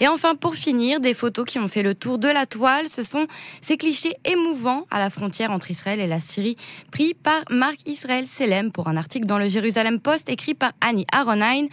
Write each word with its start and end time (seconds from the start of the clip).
Et 0.00 0.08
enfin, 0.08 0.34
pour 0.34 0.54
finir, 0.54 1.00
des 1.00 1.14
photos 1.14 1.46
qui 1.46 1.58
ont 1.58 1.68
fait 1.68 1.82
le 1.82 1.94
tour 1.94 2.18
de 2.18 2.28
la 2.28 2.46
toile. 2.46 2.88
Ce 2.88 3.02
sont 3.02 3.26
ces 3.60 3.76
clichés 3.76 4.14
émouvants 4.24 4.86
à 4.90 4.98
la 4.98 5.10
frontière 5.10 5.50
entre 5.50 5.70
Israël 5.70 6.00
et 6.00 6.06
la 6.06 6.20
Syrie, 6.20 6.56
pris 6.90 7.14
par 7.14 7.42
Marc 7.50 7.78
Israël 7.86 8.26
Selem 8.26 8.72
pour 8.72 8.88
un 8.88 8.96
article 8.96 9.26
dans 9.26 9.38
le 9.38 9.48
Jérusalem 9.48 10.00
Post 10.00 10.28
écrit 10.28 10.54
par 10.54 10.72
Annie 10.80 11.06
Aronine. 11.12 11.68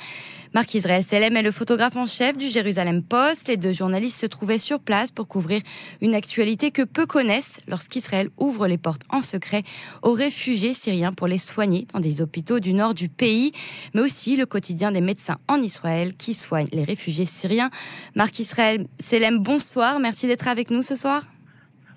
Marc 0.54 0.74
Israël 0.76 1.04
Selem 1.04 1.36
est 1.36 1.42
le 1.42 1.52
photographe 1.52 1.96
en 1.96 2.06
chef 2.06 2.38
du 2.38 2.48
Jérusalem 2.48 3.02
Post. 3.02 3.48
Les 3.48 3.58
deux 3.58 3.72
journalistes 3.72 4.20
se 4.20 4.26
trouvaient 4.26 4.60
sur 4.60 4.80
place 4.80 5.12
pour 5.12 5.28
couvrir 5.28 5.62
une 6.02 6.16
actualité 6.16 6.72
que 6.72 6.84
peu 6.84 7.06
connaissent 7.06 7.60
lorsqu'Israël 7.68 8.30
ouvre 8.38 8.68
les 8.68 8.78
portes 8.78 9.02
en 9.10 9.22
secret 9.22 9.64
aux 10.02 10.14
réfugiés 10.14 10.74
syriens 10.74 11.12
pour 11.12 11.28
les 11.28 11.38
soigner 11.38 11.88
dans 11.94 12.00
des 12.00 12.22
hôpitaux 12.22 12.60
du 12.60 12.74
nord 12.74 12.94
du 12.94 13.10
pays, 13.10 13.52
mais 13.94 14.02
aussi 14.02 14.36
le 14.36 14.46
quotidien 14.46 14.92
des 14.92 15.02
médecins 15.02 15.38
en 15.48 15.62
Israël 15.62 16.16
qui 16.16 16.34
soignent 16.34 16.70
les 16.72 16.84
réfugiés 16.84 17.26
syriens. 17.26 17.72
Marc 18.16 18.40
Israël 18.40 18.86
Selem, 19.00 19.40
bonsoir. 19.40 20.00
Merci 20.00 20.28
d'être 20.28 20.48
avec 20.48 20.70
nous 20.70 20.84
ce 20.84 20.96
soir. 20.96 21.24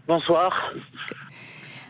Bonsoir. 0.09 0.73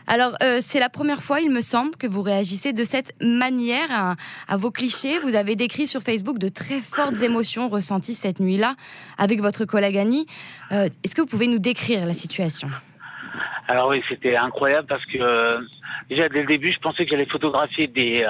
Alors, 0.05 0.33
euh, 0.41 0.57
c'est 0.59 0.79
la 0.79 0.89
première 0.89 1.21
fois, 1.21 1.39
il 1.41 1.51
me 1.51 1.61
semble, 1.61 1.95
que 1.97 2.07
vous 2.07 2.21
réagissez 2.21 2.73
de 2.73 2.83
cette 2.83 3.13
manière 3.21 4.15
à, 4.47 4.57
vos 4.57 4.71
clichés. 4.71 5.19
Vous 5.19 5.35
avez 5.35 5.55
décrit 5.55 5.87
sur 5.87 6.01
Facebook 6.01 6.39
de 6.39 6.49
très 6.49 6.79
fortes 6.79 7.21
émotions 7.21 7.69
ressenties 7.69 8.13
cette 8.13 8.39
nuit-là 8.39 8.75
avec 9.17 9.41
votre 9.41 9.65
collègue 9.65 9.97
Annie. 9.97 10.25
Euh, 10.71 10.87
est-ce 11.03 11.13
que 11.13 11.21
vous 11.21 11.27
pouvez 11.27 11.47
nous 11.47 11.59
décrire 11.59 12.05
la 12.05 12.13
situation? 12.13 12.69
Alors 13.67 13.89
oui, 13.89 14.01
c'était 14.07 14.37
incroyable 14.37 14.87
parce 14.87 15.05
que 15.05 15.19
euh, 15.19 15.59
déjà 16.09 16.29
dès 16.29 16.41
le 16.41 16.47
début, 16.47 16.71
je 16.71 16.79
pensais 16.79 17.03
que 17.03 17.11
j'allais 17.11 17.25
photographier 17.25 17.87
des 17.87 18.25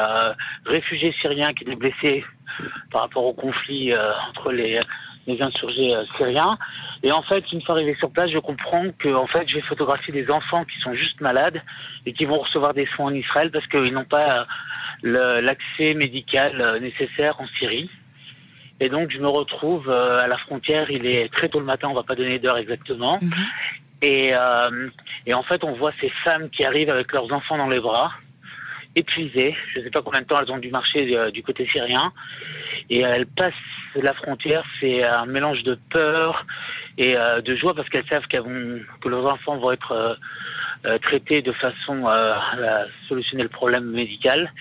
réfugiés 0.65 1.13
syriens 1.21 1.53
qui 1.53 1.63
étaient 1.63 1.75
blessés 1.75 2.23
par 2.91 3.01
rapport 3.01 3.25
au 3.25 3.33
conflit 3.33 3.93
entre 4.29 4.51
les, 4.51 4.79
les 5.27 5.41
insurgés 5.41 5.93
syriens. 6.17 6.57
Et 7.03 7.11
en 7.11 7.21
fait, 7.21 7.43
une 7.51 7.61
fois 7.61 7.75
arrivé 7.75 7.95
sur 7.95 8.09
place, 8.09 8.31
je 8.31 8.39
comprends 8.39 8.85
que 8.97 9.09
en 9.09 9.27
fait, 9.27 9.47
je 9.47 9.55
vais 9.55 9.61
photographier 9.61 10.13
des 10.13 10.31
enfants 10.31 10.63
qui 10.65 10.79
sont 10.79 10.93
juste 10.93 11.21
malades 11.21 11.61
et 12.05 12.13
qui 12.13 12.25
vont 12.25 12.39
recevoir 12.39 12.73
des 12.73 12.85
soins 12.87 13.07
en 13.07 13.13
Israël 13.13 13.51
parce 13.51 13.67
qu'ils 13.67 13.93
n'ont 13.93 14.05
pas 14.05 14.47
euh, 15.05 15.41
l'accès 15.41 15.93
médical 15.93 16.59
euh, 16.59 16.79
nécessaire 16.79 17.39
en 17.39 17.47
Syrie. 17.59 17.89
Et 18.79 18.89
donc, 18.89 19.11
je 19.11 19.19
me 19.19 19.27
retrouve 19.27 19.89
euh, 19.89 20.19
à 20.19 20.27
la 20.27 20.37
frontière. 20.37 20.89
Il 20.89 21.05
est 21.05 21.31
très 21.31 21.49
tôt 21.49 21.59
le 21.59 21.65
matin, 21.65 21.89
on 21.89 21.93
va 21.93 22.03
pas 22.03 22.15
donner 22.15 22.39
d'heure 22.39 22.57
exactement. 22.57 23.19
Mhm. 23.21 23.31
Et, 24.03 24.31
et 25.25 25.33
en 25.33 25.41
fait, 25.41 25.63
on 25.63 25.71
voit 25.73 25.91
ces 25.91 26.11
femmes 26.23 26.51
qui 26.51 26.63
arrivent 26.63 26.91
avec 26.91 27.11
leurs 27.11 27.33
enfants 27.33 27.57
dans 27.57 27.67
les 27.67 27.79
bras, 27.79 28.11
épuisées. 28.95 29.55
Je 29.73 29.79
ne 29.79 29.85
sais 29.85 29.89
pas 29.89 30.03
combien 30.03 30.21
de 30.21 30.27
temps 30.27 30.39
elles 30.39 30.51
ont 30.51 30.59
dû 30.59 30.69
marcher 30.69 31.31
du 31.31 31.41
côté 31.41 31.67
syrien. 31.71 32.13
Et 32.91 33.01
elles 33.01 33.25
passent 33.25 33.53
la 33.95 34.13
frontière. 34.13 34.63
C'est 34.79 35.03
un 35.03 35.25
mélange 35.25 35.63
de 35.63 35.77
peur 35.89 36.45
et 36.97 37.17
euh, 37.17 37.41
de 37.41 37.55
joie 37.55 37.73
parce 37.73 37.89
qu'elles 37.89 38.07
savent 38.07 38.25
qu'elles 38.27 38.41
vont, 38.41 38.79
que 39.01 39.09
leurs 39.09 39.25
enfants 39.25 39.57
vont 39.57 39.71
être 39.71 39.91
euh, 39.91 40.15
euh, 40.85 40.97
traités 40.99 41.41
de 41.41 41.51
façon 41.53 42.07
à 42.07 42.85
solutionner 43.07 43.43
le 43.43 43.49
problème 43.49 43.85
médical. 43.85 44.51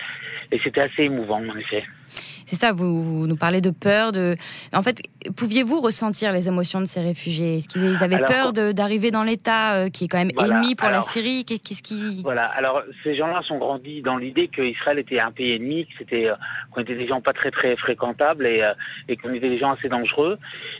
Et 0.51 0.59
c'était 0.63 0.81
assez 0.81 1.03
émouvant, 1.03 1.41
en 1.41 1.57
effet. 1.57 1.85
C'est 2.07 2.55
ça, 2.55 2.71
vous, 2.71 3.27
nous 3.27 3.35
parlez 3.35 3.61
de 3.61 3.71
peur. 3.71 4.11
De... 4.11 4.35
En 4.73 4.81
fait, 4.81 5.01
pouviez-vous 5.35 5.81
ressentir 5.81 6.31
les 6.31 6.47
émotions 6.47 6.79
de 6.79 6.85
ces 6.85 7.01
réfugiés? 7.01 7.57
Est-ce 7.57 7.67
qu'ils 7.67 8.03
avaient 8.03 8.23
peur 8.23 8.53
d'arriver 8.53 9.11
dans 9.11 9.23
l'État 9.23 9.75
euh, 9.75 9.89
qui 9.89 10.05
est 10.05 10.07
quand 10.07 10.17
même 10.17 10.31
ennemi 10.39 10.75
pour 10.75 10.89
la 10.89 11.01
Syrie? 11.01 11.43
Qu'est-ce 11.45 11.83
qui... 11.83 12.21
Voilà, 12.23 12.45
alors 12.45 12.81
ces 13.03 13.15
gens-là 13.15 13.41
sont 13.47 13.57
grandis 13.57 14.01
dans 14.01 14.17
l'idée 14.17 14.47
qu'Israël 14.47 14.99
était 14.99 15.19
un 15.19 15.31
pays 15.31 15.53
ennemi, 15.53 15.87
euh, 16.13 16.35
qu'on 16.71 16.81
était 16.81 16.95
des 16.95 17.07
gens 17.07 17.21
pas 17.21 17.33
très 17.33 17.51
très 17.51 17.75
fréquentables 17.75 18.45
et, 18.45 18.61
euh, 18.61 18.73
et 19.09 19.17
qu'on 19.17 19.33
était 19.33 19.49
des 19.49 19.59
gens 19.59 19.73
assez 19.73 19.89
dangereux. 19.89 20.37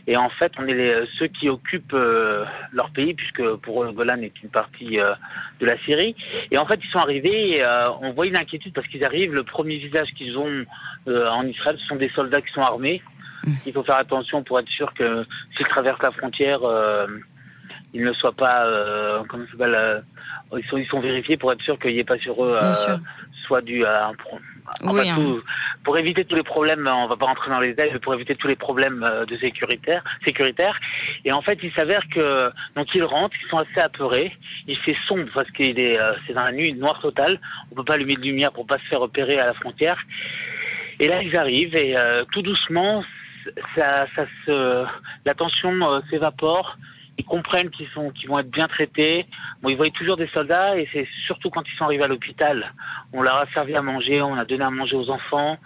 Et 0.07 0.15
en 0.15 0.29
fait, 0.29 0.51
on 0.57 0.67
est 0.67 0.73
les, 0.73 1.05
ceux 1.19 1.27
qui 1.27 1.49
occupent 1.49 1.95
leur 2.71 2.91
pays, 2.91 3.13
puisque 3.13 3.43
pour 3.57 3.83
eux, 3.83 3.91
Golan 3.91 4.21
est 4.21 4.33
une 4.41 4.49
partie 4.49 4.97
de 5.59 5.65
la 5.65 5.77
Syrie. 5.83 6.15
Et 6.51 6.57
en 6.57 6.65
fait, 6.65 6.79
ils 6.81 6.89
sont 6.91 6.99
arrivés 6.99 7.57
et 7.57 7.65
on 8.01 8.13
voit 8.13 8.25
une 8.25 8.37
inquiétude 8.37 8.73
parce 8.73 8.87
qu'ils 8.87 9.03
arrivent, 9.03 9.33
le 9.33 9.43
premier 9.43 9.77
visage 9.77 10.07
qu'ils 10.17 10.37
ont 10.37 10.65
en 11.29 11.45
Israël, 11.47 11.77
ce 11.79 11.85
sont 11.87 11.95
des 11.95 12.09
soldats 12.09 12.41
qui 12.41 12.51
sont 12.53 12.61
armés. 12.61 13.01
Il 13.65 13.73
faut 13.73 13.83
faire 13.83 13.97
attention 13.97 14.43
pour 14.43 14.59
être 14.59 14.69
sûr 14.69 14.93
que 14.93 15.25
s'ils 15.55 15.67
traversent 15.67 16.01
la 16.01 16.11
frontière, 16.11 16.63
euh, 16.63 17.07
ils 17.93 18.03
ne 18.03 18.13
soient 18.13 18.33
pas, 18.33 18.65
euh, 18.65 19.23
comment 19.27 19.43
euh, 19.61 20.01
ils, 20.57 20.65
sont, 20.65 20.77
ils 20.77 20.87
sont 20.87 20.99
vérifiés 20.99 21.37
pour 21.37 21.51
être 21.51 21.61
sûr 21.61 21.79
qu'il 21.79 21.93
n'y 21.93 21.99
ait 21.99 22.03
pas 22.03 22.17
sur 22.17 22.43
eux 22.43 22.59
soit 23.45 23.61
du 23.61 23.85
un 23.85 24.11
oui, 24.83 25.09
hein. 25.09 25.15
pour 25.85 25.97
éviter 25.97 26.25
tous 26.25 26.35
les 26.35 26.43
problèmes, 26.43 26.89
on 26.93 27.07
va 27.07 27.15
pas 27.15 27.27
rentrer 27.27 27.49
dans 27.49 27.61
les 27.61 27.69
détails, 27.69 27.91
mais 27.93 27.99
pour 27.99 28.13
éviter 28.13 28.35
tous 28.35 28.49
les 28.49 28.57
problèmes 28.57 29.09
de 29.25 29.37
sécuritaire, 29.37 30.03
sécuritaire. 30.25 30.77
Et 31.23 31.31
en 31.31 31.41
fait, 31.41 31.57
il 31.63 31.71
s'avère 31.71 32.01
que 32.13 32.51
donc 32.75 32.93
ils 32.93 33.05
rentrent, 33.05 33.37
ils 33.41 33.49
sont 33.49 33.59
assez 33.59 33.79
apeurés. 33.79 34.33
Il 34.67 34.77
fait 34.77 34.97
sombre 35.07 35.29
parce 35.33 35.49
qu'il 35.51 35.79
est 35.79 35.97
c'est 36.27 36.33
dans 36.33 36.43
la 36.43 36.51
nuit 36.51 36.73
noire 36.73 36.99
totale. 36.99 37.39
On 37.71 37.75
peut 37.75 37.85
pas 37.85 37.93
allumer 37.93 38.15
de 38.15 38.21
lumière 38.21 38.51
pour 38.51 38.67
pas 38.67 38.77
se 38.77 38.83
faire 38.89 38.99
repérer 38.99 39.39
à 39.39 39.45
la 39.45 39.53
frontière. 39.53 39.97
Et 40.99 41.07
là, 41.07 41.21
ils 41.21 41.35
arrivent 41.37 41.75
et 41.75 41.95
euh, 41.95 42.23
tout 42.31 42.41
doucement, 42.41 43.03
ça, 43.75 44.07
ça 44.15 44.25
se, 44.45 44.51
euh, 44.51 46.01
s'évapore. 46.09 46.77
Ils 47.19 47.25
comprennent 47.25 47.69
qu'ils 47.71 47.87
sont, 47.89 48.11
qu'ils 48.11 48.29
vont 48.29 48.39
être 48.39 48.49
bien 48.49 48.67
traités. 48.67 49.25
Bon, 49.61 49.69
ils 49.69 49.77
voient 49.77 49.87
toujours 49.87 50.17
des 50.17 50.27
soldats 50.27 50.77
et 50.77 50.87
c'est 50.93 51.07
surtout 51.25 51.49
quand 51.49 51.63
ils 51.67 51.75
sont 51.77 51.85
arrivés 51.85 52.03
à 52.03 52.07
l'hôpital. 52.07 52.71
On 53.11 53.21
leur 53.21 53.37
a 53.37 53.45
servi 53.53 53.75
à 53.75 53.81
manger, 53.81 54.21
on 54.21 54.35
a 54.35 54.45
donné 54.45 54.63
à 54.63 54.69
manger 54.69 54.95
aux 54.95 55.09
enfants, 55.09 55.57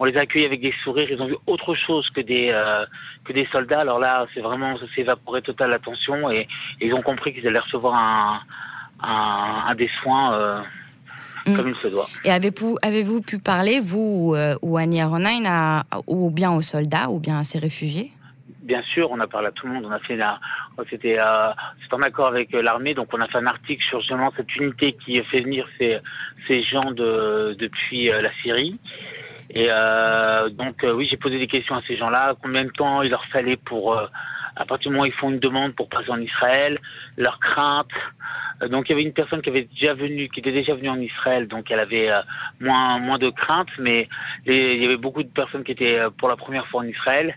on 0.00 0.04
les 0.04 0.16
a 0.16 0.20
accueillis 0.20 0.46
avec 0.46 0.60
des 0.60 0.74
sourires. 0.82 1.08
Ils 1.08 1.20
ont 1.22 1.26
vu 1.26 1.36
autre 1.46 1.74
chose 1.74 2.08
que 2.10 2.20
des 2.20 2.50
euh, 2.52 2.84
que 3.24 3.32
des 3.32 3.46
soldats. 3.52 3.80
Alors 3.80 4.00
là, 4.00 4.26
c'est 4.34 4.40
vraiment, 4.40 4.76
ça 4.78 4.86
s'est 4.94 5.02
évaporé 5.02 5.42
total 5.42 5.70
la 5.70 5.78
tension 5.78 6.28
et, 6.30 6.48
ils 6.80 6.92
ont 6.92 7.02
compris 7.02 7.32
qu'ils 7.32 7.46
allaient 7.46 7.60
recevoir 7.60 7.94
un, 7.94 8.40
un, 9.04 9.64
un 9.68 9.74
des 9.76 9.90
soins. 10.02 10.64
Mm. 11.46 11.56
comme 11.56 11.68
il 11.68 11.74
se 11.74 11.88
doit. 11.88 12.06
Et 12.24 12.30
avez-vous 12.30 12.76
avez 12.82 13.04
pu 13.24 13.38
parler, 13.38 13.80
vous 13.80 14.34
euh, 14.34 14.54
ou 14.62 14.76
Annie 14.76 15.00
Aronine, 15.00 15.48
ou 16.06 16.30
bien 16.30 16.52
aux 16.52 16.62
soldats, 16.62 17.08
ou 17.10 17.20
bien 17.20 17.38
à 17.38 17.44
ces 17.44 17.58
réfugiés? 17.58 18.10
Bien 18.62 18.82
sûr, 18.82 19.10
on 19.12 19.20
a 19.20 19.28
parlé 19.28 19.48
à 19.48 19.52
tout 19.52 19.66
le 19.66 19.74
monde. 19.74 19.84
On 19.86 19.92
a 19.92 20.00
fait 20.00 20.18
c'était 20.90 21.18
euh, 21.18 21.52
en 21.92 22.02
accord 22.02 22.26
avec 22.26 22.52
euh, 22.52 22.62
l'armée, 22.62 22.94
donc 22.94 23.08
on 23.12 23.20
a 23.20 23.28
fait 23.28 23.38
un 23.38 23.46
article 23.46 23.82
sur 23.88 24.00
justement 24.00 24.32
cette 24.36 24.54
unité 24.56 24.96
qui 25.04 25.22
fait 25.24 25.42
venir 25.42 25.66
ces, 25.78 25.98
ces 26.48 26.62
gens 26.64 26.90
de, 26.90 27.56
depuis 27.58 28.08
la 28.08 28.30
Syrie. 28.42 28.78
Et 29.50 29.68
donc 30.50 30.84
oui, 30.94 31.06
j'ai 31.08 31.16
posé 31.16 31.38
des 31.38 31.46
questions 31.46 31.76
à 31.76 31.82
ces 31.86 31.96
gens-là. 31.96 32.34
Combien 32.42 32.64
de 32.64 32.70
temps 32.70 33.02
il 33.02 33.10
leur 33.10 33.24
fallait 33.26 33.56
pour 33.56 33.96
à 34.56 34.64
partir 34.64 34.90
du 34.90 34.96
moment 34.96 35.04
où 35.04 35.06
ils 35.06 35.12
font 35.12 35.30
une 35.30 35.38
demande 35.38 35.74
pour 35.74 35.88
passer 35.88 36.10
en 36.10 36.20
Israël, 36.20 36.80
leurs 37.16 37.38
craintes, 37.38 37.86
euh, 37.92 38.45
donc 38.70 38.88
il 38.88 38.92
y 38.92 38.94
avait 38.94 39.02
une 39.02 39.12
personne 39.12 39.42
qui 39.42 39.50
avait 39.50 39.68
déjà 39.78 39.94
venu, 39.94 40.28
qui 40.28 40.40
était 40.40 40.52
déjà 40.52 40.74
venue 40.74 40.88
en 40.88 41.00
Israël, 41.00 41.46
donc 41.46 41.70
elle 41.70 41.80
avait 41.80 42.10
euh, 42.10 42.20
moins 42.60 42.98
moins 42.98 43.18
de 43.18 43.28
craintes, 43.28 43.68
mais 43.78 44.08
il 44.46 44.82
y 44.82 44.86
avait 44.86 44.96
beaucoup 44.96 45.22
de 45.22 45.28
personnes 45.28 45.64
qui 45.64 45.72
étaient 45.72 45.98
euh, 45.98 46.10
pour 46.10 46.28
la 46.28 46.36
première 46.36 46.66
fois 46.68 46.80
en 46.80 46.86
Israël 46.86 47.36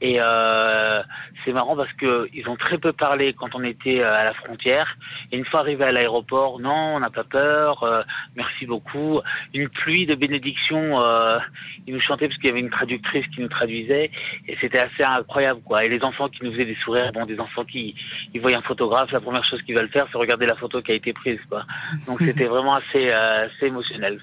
et 0.00 0.18
euh, 0.24 1.02
c'est 1.44 1.52
marrant 1.52 1.76
parce 1.76 1.92
que 1.94 2.28
ils 2.32 2.48
ont 2.48 2.56
très 2.56 2.78
peu 2.78 2.92
parlé 2.92 3.34
quand 3.34 3.54
on 3.54 3.62
était 3.62 4.00
euh, 4.00 4.14
à 4.14 4.24
la 4.24 4.32
frontière. 4.32 4.96
Et 5.30 5.36
une 5.36 5.44
fois 5.44 5.60
arrivé 5.60 5.84
à 5.84 5.92
l'aéroport, 5.92 6.58
non, 6.58 6.96
on 6.96 7.00
n'a 7.00 7.10
pas 7.10 7.24
peur, 7.24 7.82
euh, 7.82 8.02
merci 8.36 8.66
beaucoup. 8.66 9.20
Une 9.54 9.68
pluie 9.68 10.06
de 10.06 10.14
bénédictions, 10.14 11.02
euh, 11.02 11.38
ils 11.86 11.94
nous 11.94 12.00
chantaient 12.00 12.28
parce 12.28 12.38
qu'il 12.38 12.48
y 12.48 12.52
avait 12.52 12.60
une 12.60 12.70
traductrice 12.70 13.26
qui 13.34 13.40
nous 13.40 13.48
traduisait. 13.48 14.10
Et 14.48 14.56
c'était 14.60 14.80
assez 14.80 15.02
incroyable, 15.04 15.60
quoi. 15.64 15.84
Et 15.84 15.88
les 15.88 16.02
enfants 16.02 16.28
qui 16.28 16.44
nous 16.44 16.52
faisaient 16.52 16.64
des 16.64 16.78
sourires, 16.84 17.12
bon, 17.12 17.26
des 17.26 17.38
enfants 17.38 17.64
qui 17.64 17.94
ils 18.32 18.40
voient 18.40 18.56
un 18.56 18.62
photographe, 18.62 19.10
la 19.12 19.20
première 19.20 19.44
chose 19.44 19.62
qu'ils 19.62 19.76
veulent 19.76 19.90
faire, 19.90 20.06
c'est 20.10 20.18
regarder 20.18 20.46
la 20.46 20.56
photo 20.56 20.80
qui 20.82 20.92
a 20.92 20.94
été 20.94 21.12
prise, 21.12 21.40
quoi. 21.48 21.64
Donc 22.06 22.20
c'était 22.24 22.46
vraiment 22.46 22.74
assez, 22.74 23.10
assez 23.10 23.66
émotionnel. 23.66 24.20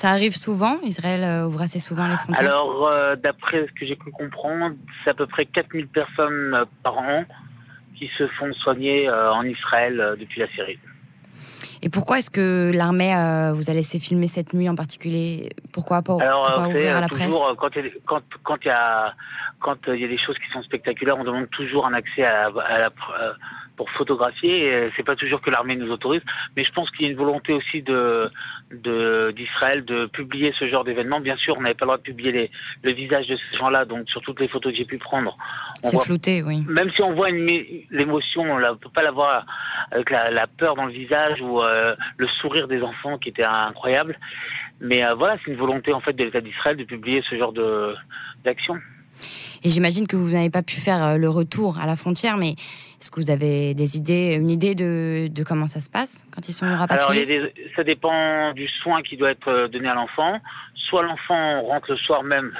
Ça 0.00 0.10
arrive 0.10 0.36
souvent 0.36 0.78
Israël 0.84 1.24
euh, 1.24 1.48
ouvre 1.48 1.62
assez 1.62 1.80
souvent 1.80 2.06
les 2.06 2.14
frontières 2.14 2.46
Alors, 2.46 2.86
euh, 2.86 3.16
d'après 3.16 3.66
ce 3.66 3.72
que 3.72 3.84
j'ai 3.84 3.96
pu 3.96 4.12
comprendre, 4.12 4.76
c'est 5.02 5.10
à 5.10 5.14
peu 5.14 5.26
près 5.26 5.44
4000 5.44 5.88
personnes 5.88 6.54
euh, 6.54 6.64
par 6.84 6.98
an 6.98 7.24
qui 7.98 8.08
se 8.16 8.28
font 8.38 8.52
soigner 8.52 9.10
en 9.10 9.42
Israël 9.42 10.14
depuis 10.20 10.38
la 10.38 10.46
Syrie. 10.54 10.78
Et 11.82 11.88
pourquoi 11.88 12.18
est-ce 12.18 12.30
que 12.30 12.70
l'armée 12.72 13.12
vous 13.52 13.70
a 13.70 13.74
laissé 13.74 13.98
filmer 13.98 14.28
cette 14.28 14.52
nuit 14.54 14.68
en 14.68 14.76
particulier? 14.76 15.50
Pourquoi 15.72 16.02
pas 16.02 16.16
Alors, 16.20 16.68
ouvrir 16.68 16.96
à 16.96 17.00
la 17.00 17.08
presse? 17.08 17.34
quand 17.58 17.74
il, 17.74 17.90
quand, 18.06 18.22
quand, 18.44 18.64
y 18.64 18.68
a, 18.68 19.14
quand 19.58 19.84
y 19.88 20.04
a 20.04 20.06
des 20.06 20.18
choses 20.24 20.36
qui 20.38 20.48
sont 20.52 20.62
spectaculaires, 20.62 21.18
on 21.18 21.24
demande 21.24 21.50
toujours 21.50 21.86
un 21.86 21.94
accès 21.94 22.24
à, 22.24 22.46
à 22.46 22.78
la, 22.78 22.90
pour 23.78 23.88
photographier. 23.90 24.90
C'est 24.96 25.02
pas 25.02 25.16
toujours 25.16 25.40
que 25.40 25.48
l'armée 25.48 25.76
nous 25.76 25.90
autorise, 25.90 26.20
mais 26.56 26.64
je 26.64 26.72
pense 26.72 26.90
qu'il 26.90 27.06
y 27.06 27.08
a 27.08 27.12
une 27.12 27.16
volonté 27.16 27.54
aussi 27.54 27.80
de 27.80 28.30
d'Israël 28.70 29.84
de, 29.84 30.06
publier 30.06 30.52
ce 30.58 30.68
genre 30.68 30.84
d'événement. 30.84 31.20
Bien 31.20 31.36
sûr, 31.36 31.56
on 31.56 31.62
n'avait 31.62 31.74
pas 31.74 31.86
le 31.86 31.88
droit 31.88 31.96
de 31.96 32.02
publier 32.02 32.32
les, 32.32 32.50
le 32.82 32.92
visage 32.92 33.26
de 33.26 33.36
ces 33.36 33.56
gens-là, 33.56 33.86
donc 33.86 34.08
sur 34.10 34.20
toutes 34.20 34.40
les 34.40 34.48
photos 34.48 34.72
que 34.72 34.78
j'ai 34.78 34.84
pu 34.84 34.98
prendre. 34.98 35.38
C'est 35.82 35.98
flouté, 35.98 36.42
oui. 36.42 36.62
Même 36.68 36.90
si 36.90 37.02
on 37.02 37.14
voit 37.14 37.30
l'émotion, 37.30 38.42
on 38.42 38.58
ne 38.58 38.74
peut 38.74 38.90
pas 38.90 39.02
la 39.02 39.12
voir 39.12 39.46
avec 39.90 40.10
la, 40.10 40.30
la, 40.30 40.46
peur 40.46 40.74
dans 40.74 40.86
le 40.86 40.92
visage 40.92 41.40
ou 41.40 41.62
euh, 41.62 41.94
le 42.16 42.26
sourire 42.40 42.68
des 42.68 42.82
enfants 42.82 43.16
qui 43.18 43.30
était 43.30 43.44
incroyable. 43.44 44.18
Mais 44.80 45.04
euh, 45.04 45.14
voilà, 45.16 45.36
c'est 45.38 45.50
une 45.50 45.56
volonté 45.56 45.92
en 45.92 46.00
fait 46.00 46.12
de 46.12 46.24
l'État 46.24 46.40
d'Israël 46.40 46.76
de 46.76 46.84
publier 46.84 47.22
ce 47.28 47.36
genre 47.36 47.52
de 47.52 47.94
d'action. 48.44 48.78
Et 49.64 49.70
j'imagine 49.70 50.06
que 50.06 50.16
vous 50.16 50.32
n'avez 50.32 50.50
pas 50.50 50.62
pu 50.62 50.76
faire 50.76 51.18
le 51.18 51.28
retour 51.28 51.78
à 51.78 51.86
la 51.86 51.96
frontière, 51.96 52.36
mais 52.36 52.50
est-ce 53.00 53.10
que 53.10 53.20
vous 53.20 53.30
avez 53.30 53.74
des 53.74 53.96
idées, 53.96 54.34
une 54.34 54.50
idée 54.50 54.74
de, 54.74 55.30
comment 55.44 55.66
ça 55.66 55.80
se 55.80 55.90
passe 55.90 56.26
quand 56.34 56.48
ils 56.48 56.52
sont 56.52 56.66
rapatriés 56.66 57.36
Alors, 57.36 57.48
ça 57.76 57.84
dépend 57.84 58.52
du 58.52 58.68
soin 58.82 59.02
qui 59.02 59.16
doit 59.16 59.30
être 59.30 59.68
donné 59.68 59.88
à 59.88 59.94
l'enfant. 59.94 60.38
Soit 60.88 61.02
l'enfant 61.02 61.62
rentre 61.62 61.90
le 61.90 61.96
soir 61.96 62.22
même 62.22 62.52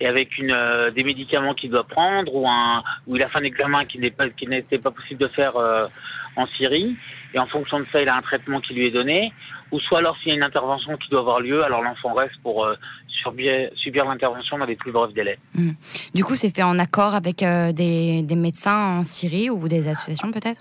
et 0.00 0.06
avec 0.06 0.30
euh, 0.40 0.90
des 0.90 1.04
médicaments 1.04 1.54
qu'il 1.54 1.70
doit 1.70 1.84
prendre 1.84 2.34
ou 2.34 3.16
il 3.16 3.22
a 3.22 3.28
fait 3.28 3.38
un 3.38 3.44
examen 3.44 3.84
qui 3.84 3.98
n'était 3.98 4.78
pas 4.78 4.90
possible 4.90 5.20
de 5.20 5.28
faire 5.28 5.56
euh, 5.56 5.86
en 6.36 6.46
Syrie 6.46 6.96
et 7.32 7.38
en 7.38 7.46
fonction 7.46 7.80
de 7.80 7.86
ça 7.92 8.02
il 8.02 8.08
a 8.08 8.16
un 8.16 8.22
traitement 8.22 8.60
qui 8.60 8.74
lui 8.74 8.86
est 8.86 8.90
donné 8.90 9.32
ou 9.70 9.80
soit 9.80 9.98
alors 9.98 10.16
s'il 10.18 10.28
y 10.28 10.32
a 10.32 10.34
une 10.34 10.42
intervention 10.42 10.96
qui 10.96 11.08
doit 11.10 11.20
avoir 11.20 11.40
lieu 11.40 11.62
alors 11.62 11.82
l'enfant 11.82 12.12
reste 12.12 12.36
pour 12.42 12.64
euh, 12.64 12.74
subir, 13.24 13.70
subir 13.74 14.04
l'intervention 14.04 14.58
dans 14.58 14.66
les 14.66 14.76
plus 14.76 14.92
brefs 14.92 15.12
délais. 15.14 15.38
Mmh. 15.54 15.70
Du 16.14 16.24
coup 16.24 16.36
c'est 16.36 16.54
fait 16.54 16.62
en 16.62 16.78
accord 16.78 17.14
avec 17.14 17.38
des, 17.38 18.22
des 18.22 18.36
médecins 18.36 18.98
en 18.98 19.02
Syrie 19.04 19.50
ou 19.50 19.66
des 19.66 19.88
associations 19.88 20.30
peut-être? 20.30 20.60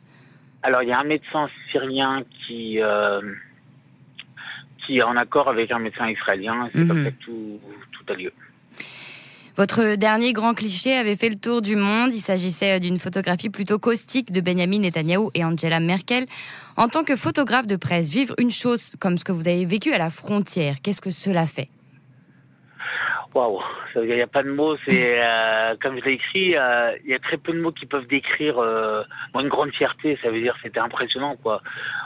Alors 0.64 0.82
il 0.82 0.90
y 0.90 0.94
a 0.94 1.00
un 1.00 1.04
médecin 1.04 1.48
syrien 1.72 2.24
qui 2.46 2.80
qui 4.86 4.98
est 4.98 5.04
en 5.04 5.16
accord 5.16 5.48
avec 5.50 5.72
un 5.72 5.80
médecin 5.80 6.10
israélien. 6.10 6.70
C'est 6.74 6.80
mmh. 6.80 6.88
comme 6.88 7.04
ça 7.04 7.12
que 7.12 7.24
tout, 7.24 7.60
tout 7.92 8.14
a 8.14 8.16
lieu. 8.16 8.34
Votre 9.56 9.96
dernier 9.96 10.34
grand 10.34 10.56
cliché 10.56 10.94
avait 10.94 11.16
fait 11.16 11.30
le 11.30 11.36
tour 11.36 11.62
du 11.62 11.76
monde. 11.76 12.12
Il 12.12 12.22
s'agissait 12.22 12.80
d'une 12.80 12.98
photographie 12.98 13.52
plutôt 13.52 13.78
caustique 13.78 14.32
de 14.32 14.42
Benjamin 14.42 14.80
Netanyahu 14.80 15.30
et 15.36 15.46
Angela 15.46 15.80
Merkel. 15.80 16.26
En 16.76 16.88
tant 16.88 17.04
que 17.04 17.16
photographe 17.16 17.68
de 17.68 17.76
presse, 17.76 18.10
vivre 18.10 18.34
une 18.40 18.50
chose 18.50 18.96
comme 19.00 19.18
ce 19.20 19.24
que 19.24 19.32
vous 19.32 19.48
avez 19.48 19.66
vécu 19.66 19.94
à 19.94 20.00
la 20.00 20.10
frontière, 20.10 20.78
qu'est-ce 20.82 21.02
que 21.02 21.12
cela 21.12 21.46
fait? 21.46 21.70
Waouh, 23.34 23.62
il 23.96 24.14
n'y 24.14 24.22
a 24.22 24.28
pas 24.28 24.44
de 24.44 24.52
mots. 24.52 24.78
C'est 24.86 25.20
euh, 25.24 25.76
comme 25.82 25.98
je 26.00 26.06
l'ai 26.06 26.14
écrit, 26.14 26.56
euh, 26.56 26.96
il 27.04 27.12
y 27.12 27.14
a 27.14 27.20
très 27.20 27.38
peu 27.38 27.52
de 27.52 27.60
mots 27.60 27.72
qui 27.72 27.86
peuvent 27.86 28.08
décrire 28.08 28.60
euh, 28.60 29.04
une 29.36 29.50
grande 29.50 29.74
fierté. 29.74 30.18
Ça 30.22 30.30
veut 30.30 30.42
dire 30.42 30.56
c'était 30.62 30.80
impressionnant 30.80 31.36
quoi. 31.38 31.62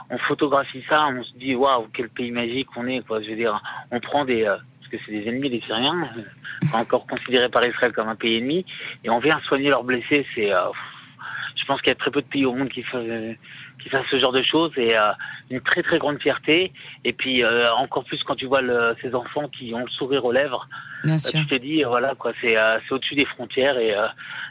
On 0.09 0.17
photographie 0.19 0.83
ça, 0.89 1.07
on 1.07 1.23
se 1.23 1.33
dit 1.33 1.55
waouh 1.55 1.87
quel 1.93 2.09
pays 2.09 2.31
magique 2.31 2.69
on 2.75 2.87
est 2.87 3.05
quoi. 3.05 3.21
Je 3.21 3.29
veux 3.29 3.35
dire, 3.35 3.61
on 3.91 3.99
prend 3.99 4.23
des 4.23 4.47
parce 4.89 5.03
que 5.03 5.05
c'est 5.05 5.19
des 5.19 5.27
ennemis 5.27 5.49
les 5.49 5.61
Syriens, 5.61 6.09
encore 6.73 7.05
considérés 7.07 7.49
par 7.49 7.65
Israël 7.65 7.91
comme 7.91 8.07
un 8.07 8.15
pays 8.15 8.37
ennemi, 8.37 8.65
et 9.03 9.09
on 9.09 9.19
vient 9.19 9.39
soigner 9.41 9.69
leurs 9.69 9.83
blessés. 9.83 10.25
C'est, 10.33 10.51
euh, 10.51 10.69
pense 11.67 11.81
qu'il 11.81 11.89
y 11.89 11.91
a 11.91 11.95
très 11.95 12.11
peu 12.11 12.21
de 12.21 12.27
pays 12.27 12.45
au 12.45 12.53
monde 12.53 12.69
qui 12.69 12.83
fassent, 12.83 13.03
qui 13.81 13.89
fassent 13.89 14.05
ce 14.09 14.17
genre 14.19 14.31
de 14.31 14.43
choses, 14.43 14.71
et 14.77 14.97
euh, 14.97 15.01
une 15.49 15.61
très 15.61 15.83
très 15.83 15.99
grande 15.99 16.21
fierté. 16.21 16.71
Et 17.03 17.13
puis 17.13 17.43
euh, 17.43 17.65
encore 17.77 18.05
plus 18.05 18.21
quand 18.23 18.35
tu 18.35 18.45
vois 18.45 18.61
le, 18.61 18.95
ces 19.01 19.13
enfants 19.13 19.47
qui 19.49 19.73
ont 19.73 19.85
le 19.85 19.91
sourire 19.91 20.25
aux 20.25 20.31
lèvres, 20.31 20.67
Bien 21.03 21.17
sûr. 21.17 21.39
tu 21.39 21.47
te 21.47 21.55
dis 21.55 21.83
voilà 21.83 22.15
quoi, 22.15 22.31
c'est, 22.41 22.55
au-dessus 22.89 23.15
des 23.15 23.25
frontières, 23.25 23.77
et 23.77 23.93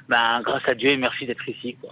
ben 0.09 0.41
grâce 0.43 0.69
à 0.69 0.75
Dieu 0.75 0.91
et 0.91 0.97
merci 0.97 1.27
d'être 1.27 1.49
ici. 1.49 1.77
Quoi. 1.81 1.91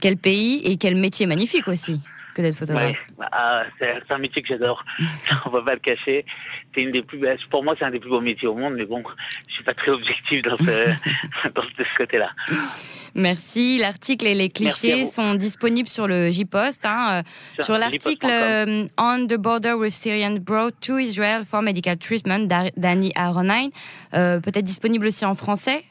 Quel 0.00 0.16
pays 0.16 0.62
et 0.64 0.76
quel 0.76 0.96
métier 0.96 1.26
magnifique 1.26 1.68
aussi 1.68 2.00
que 2.36 2.42
d'être 2.42 2.56
photographe. 2.56 3.02
Ah, 3.32 3.64
c'est 3.80 4.10
un 4.10 4.18
métier 4.18 4.42
que 4.42 4.48
j'adore. 4.48 4.84
On 5.46 5.50
va 5.50 5.62
pas 5.62 5.72
le 5.72 5.80
cacher. 5.80 6.24
C'est 6.74 6.82
une 6.82 6.92
des 6.92 7.02
plus 7.02 7.18
Pour 7.50 7.64
moi, 7.64 7.74
c'est 7.78 7.84
un 7.84 7.90
des 7.90 7.98
plus 7.98 8.10
beaux 8.10 8.20
métiers 8.20 8.46
au 8.46 8.54
monde, 8.54 8.74
mais 8.76 8.84
bon, 8.84 9.02
je 9.30 9.35
suis 9.56 9.64
pas 9.64 9.74
très 9.74 9.90
objectif 9.90 10.42
dans 10.42 10.56
ce, 10.58 10.64
dans 11.54 11.62
ce 11.62 11.96
côté-là. 11.96 12.28
Merci. 13.14 13.78
L'article 13.78 14.26
et 14.26 14.34
les 14.34 14.48
clichés 14.48 15.06
sont 15.06 15.34
disponibles 15.34 15.88
sur 15.88 16.06
le 16.06 16.30
J-Post. 16.30 16.84
Hein, 16.84 17.22
sur, 17.54 17.64
sur 17.64 17.78
l'article 17.78 18.28
euh, 18.30 18.86
On 18.98 19.26
the 19.26 19.36
Border 19.36 19.72
with 19.72 19.92
Syrians 19.92 20.38
Brought 20.38 20.74
to 20.80 20.98
Israel 20.98 21.44
for 21.44 21.62
Medical 21.62 21.96
Treatment 21.96 22.46
d'Annie 22.76 23.12
Aronine, 23.16 23.70
euh, 24.14 24.40
peut-être 24.40 24.64
disponible 24.64 25.06
aussi 25.06 25.24
en 25.24 25.34
français? 25.34 25.84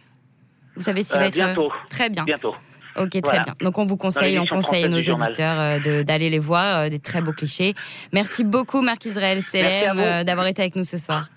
Vous 0.75 0.83
savez 0.83 1.03
s'il 1.03 1.17
va 1.17 1.23
euh, 1.23 1.27
être 1.27 1.35
bientôt. 1.35 1.71
très 1.89 2.09
bien. 2.09 2.23
Bientôt. 2.25 2.55
Ok, 2.97 3.21
très 3.21 3.41
bien. 3.41 3.53
Donc 3.61 3.77
on 3.77 3.83
vous 3.83 3.97
conseille, 3.97 4.39
on 4.39 4.45
conseille 4.45 4.87
nos 4.87 4.99
auditeurs 4.99 5.59
euh, 5.59 6.03
d'aller 6.03 6.29
les 6.29 6.39
voir, 6.39 6.79
euh, 6.79 6.89
des 6.89 6.99
très 6.99 7.21
beaux 7.21 7.33
clichés. 7.33 7.73
Merci 8.13 8.43
beaucoup 8.43 8.81
Marc 8.81 9.05
Israël 9.05 9.39
euh, 9.53 10.23
d'avoir 10.23 10.47
été 10.47 10.61
avec 10.61 10.75
nous 10.75 10.83
ce 10.83 10.97
soir. 10.97 11.29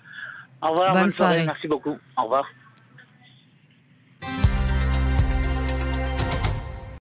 Au 0.61 0.71
revoir, 0.71 0.93
bonne, 0.93 1.09
soirée. 1.09 1.45
Merci 1.45 1.67
beaucoup. 1.67 1.97
Au 2.17 2.23
revoir. 2.23 2.45